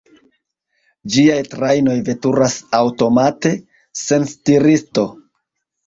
[1.15, 3.55] Ĝiaj trajnoj veturas aŭtomate,
[4.05, 5.11] sen stiristo.